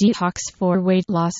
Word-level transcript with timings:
Detox 0.00 0.52
for 0.52 0.82
weight 0.82 1.08
loss. 1.08 1.32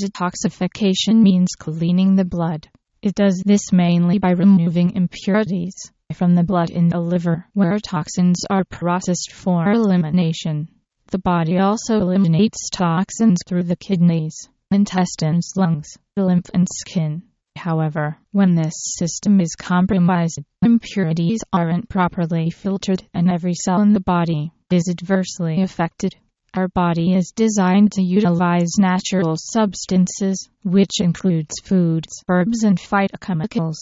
Detoxification 0.00 1.22
means 1.22 1.50
cleaning 1.56 2.16
the 2.16 2.24
blood. 2.24 2.68
It 3.02 3.14
does 3.14 3.40
this 3.46 3.72
mainly 3.72 4.18
by 4.18 4.32
removing 4.32 4.96
impurities 4.96 5.74
from 6.14 6.34
the 6.34 6.42
blood 6.42 6.70
in 6.70 6.88
the 6.88 6.98
liver, 6.98 7.46
where 7.52 7.78
toxins 7.78 8.44
are 8.50 8.64
processed 8.64 9.32
for 9.32 9.70
elimination. 9.70 10.68
The 11.12 11.18
body 11.18 11.58
also 11.58 12.00
eliminates 12.00 12.68
toxins 12.70 13.38
through 13.46 13.64
the 13.64 13.76
kidneys, 13.76 14.48
intestines, 14.72 15.52
lungs, 15.56 15.96
lymph, 16.16 16.50
and 16.52 16.66
skin. 16.68 17.22
However, 17.56 18.18
when 18.32 18.54
this 18.54 18.74
system 18.98 19.40
is 19.40 19.54
compromised, 19.54 20.40
impurities 20.62 21.40
aren't 21.52 21.88
properly 21.88 22.50
filtered 22.50 23.04
and 23.14 23.30
every 23.30 23.54
cell 23.54 23.82
in 23.82 23.92
the 23.92 24.00
body 24.00 24.52
is 24.70 24.88
adversely 24.88 25.62
affected. 25.62 26.16
Our 26.52 26.66
body 26.66 27.14
is 27.14 27.32
designed 27.36 27.92
to 27.92 28.02
utilize 28.02 28.76
natural 28.76 29.36
substances, 29.38 30.48
which 30.64 31.00
includes 31.00 31.54
foods, 31.62 32.24
herbs, 32.28 32.64
and 32.64 32.76
phytochemicals. 32.76 33.76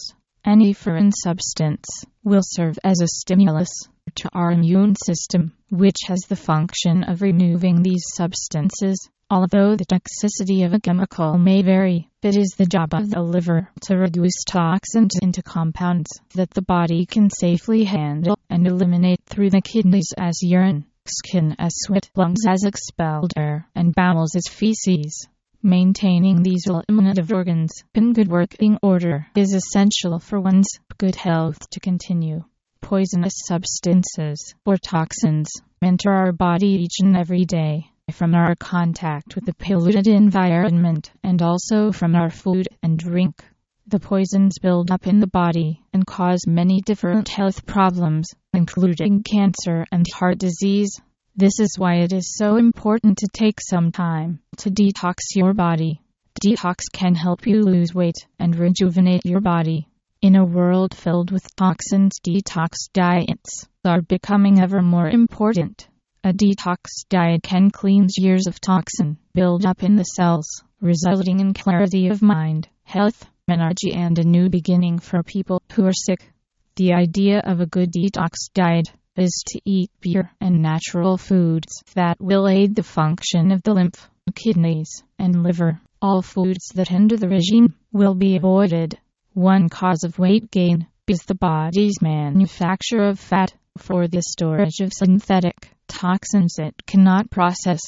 Any 0.45 0.73
foreign 0.73 1.11
substance 1.11 1.87
will 2.23 2.43
serve 2.43 2.77
as 2.83 3.01
a 3.01 3.07
stimulus 3.07 3.69
to 4.15 4.29
our 4.33 4.51
immune 4.51 4.95
system, 5.03 5.53
which 5.69 5.97
has 6.07 6.19
the 6.29 6.35
function 6.35 7.03
of 7.03 7.23
removing 7.23 7.81
these 7.81 8.03
substances. 8.13 9.09
Although 9.31 9.75
the 9.75 9.85
toxicity 9.85 10.63
of 10.63 10.73
a 10.73 10.79
chemical 10.79 11.39
may 11.39 11.63
vary, 11.63 12.09
it 12.21 12.37
is 12.37 12.49
the 12.55 12.67
job 12.67 12.93
of 12.93 13.09
the 13.09 13.21
liver 13.21 13.67
to 13.81 13.97
reduce 13.97 14.43
toxins 14.47 15.11
into 15.23 15.41
compounds 15.41 16.11
that 16.35 16.51
the 16.51 16.61
body 16.61 17.07
can 17.07 17.31
safely 17.31 17.83
handle 17.83 18.37
and 18.49 18.67
eliminate 18.67 19.21
through 19.25 19.49
the 19.49 19.61
kidneys 19.61 20.13
as 20.19 20.43
urine, 20.43 20.85
skin 21.09 21.55
as 21.59 21.73
sweat, 21.75 22.09
lungs 22.15 22.45
as 22.47 22.63
expelled 22.63 23.33
air, 23.35 23.67
and 23.75 23.93
bowels 23.93 24.35
as 24.35 24.47
feces. 24.47 25.27
Maintaining 25.61 26.41
these 26.41 26.67
eliminative 26.67 27.33
organs 27.33 27.83
in 27.93 28.13
good 28.13 28.29
working 28.29 28.77
order 28.81 29.27
is 29.35 29.53
essential 29.53 30.19
for 30.19 30.39
one's 30.39 30.79
good 30.97 31.15
health 31.15 31.69
to 31.71 31.79
continue. 31.79 32.43
Poisonous 32.81 33.33
substances 33.45 34.55
or 34.65 34.77
toxins 34.77 35.51
enter 35.81 36.11
our 36.11 36.31
body 36.31 36.83
each 36.83 36.99
and 37.01 37.17
every 37.17 37.43
day 37.43 37.89
from 38.11 38.33
our 38.33 38.55
contact 38.55 39.35
with 39.35 39.45
the 39.45 39.53
polluted 39.53 40.07
environment 40.07 41.11
and 41.23 41.41
also 41.41 41.91
from 41.91 42.15
our 42.15 42.29
food 42.29 42.67
and 42.81 42.97
drink. 42.97 43.43
The 43.89 43.99
poisons 43.99 44.59
build 44.59 44.91
up 44.91 45.07
in 45.07 45.19
the 45.19 45.25
body 45.25 45.81
and 45.93 46.05
cause 46.05 46.45
many 46.45 46.79
different 46.81 47.27
health 47.27 47.65
problems, 47.65 48.27
including 48.53 49.23
cancer 49.23 49.83
and 49.91 50.05
heart 50.13 50.37
disease. 50.37 51.01
This 51.35 51.59
is 51.59 51.73
why 51.75 51.95
it 51.95 52.13
is 52.13 52.35
so 52.37 52.57
important 52.57 53.17
to 53.17 53.27
take 53.33 53.59
some 53.59 53.91
time 53.91 54.41
to 54.57 54.69
detox 54.69 55.15
your 55.33 55.55
body. 55.55 56.03
Detox 56.39 56.83
can 56.93 57.15
help 57.15 57.47
you 57.47 57.63
lose 57.63 57.95
weight 57.95 58.27
and 58.37 58.55
rejuvenate 58.55 59.25
your 59.25 59.41
body. 59.41 59.87
In 60.21 60.35
a 60.35 60.45
world 60.45 60.93
filled 60.93 61.31
with 61.31 61.55
toxins, 61.55 62.19
detox 62.23 62.91
diets 62.93 63.67
are 63.83 64.03
becoming 64.03 64.59
ever 64.59 64.83
more 64.83 65.09
important. 65.09 65.87
A 66.23 66.31
detox 66.31 67.07
diet 67.09 67.41
can 67.41 67.71
cleanse 67.71 68.19
years 68.19 68.45
of 68.45 68.61
toxin 68.61 69.17
build 69.33 69.65
up 69.65 69.81
in 69.81 69.95
the 69.95 70.03
cells, 70.03 70.45
resulting 70.79 71.39
in 71.39 71.55
clarity 71.55 72.07
of 72.07 72.21
mind, 72.21 72.67
health, 72.83 73.25
energy, 73.51 73.93
and 73.93 74.17
a 74.17 74.23
new 74.23 74.49
beginning 74.49 74.99
for 74.99 75.23
people 75.23 75.61
who 75.73 75.85
are 75.85 75.93
sick. 75.93 76.31
The 76.75 76.93
idea 76.93 77.39
of 77.39 77.59
a 77.59 77.65
good 77.65 77.91
detox 77.91 78.51
diet 78.53 78.91
is 79.15 79.43
to 79.47 79.61
eat 79.65 79.91
pure 79.99 80.31
and 80.39 80.61
natural 80.61 81.17
foods 81.17 81.83
that 81.93 82.21
will 82.21 82.47
aid 82.47 82.75
the 82.75 82.83
function 82.83 83.51
of 83.51 83.61
the 83.63 83.73
lymph, 83.73 84.09
kidneys, 84.33 85.03
and 85.17 85.43
liver. 85.43 85.81
All 86.01 86.21
foods 86.21 86.69
that 86.75 86.87
hinder 86.87 87.17
the 87.17 87.27
regime 87.27 87.75
will 87.91 88.15
be 88.15 88.37
avoided. 88.37 88.97
One 89.33 89.67
cause 89.67 90.03
of 90.03 90.19
weight 90.19 90.51
gain 90.51 90.87
is 91.07 91.23
the 91.23 91.35
body's 91.35 92.01
manufacture 92.01 93.03
of 93.03 93.19
fat 93.19 93.53
for 93.77 94.07
the 94.07 94.21
storage 94.21 94.79
of 94.79 94.93
synthetic 94.93 95.71
toxins 95.87 96.55
it 96.59 96.85
cannot 96.85 97.29
process. 97.29 97.81